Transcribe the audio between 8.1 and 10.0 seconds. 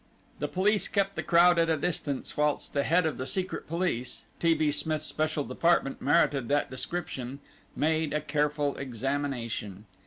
a careful examination.